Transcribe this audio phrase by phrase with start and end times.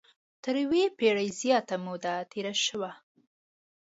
[0.43, 2.91] تر یوې پېړۍ زیاته موده تېره شوه.